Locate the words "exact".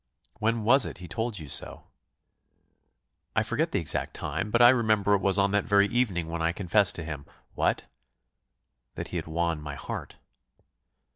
3.79-4.15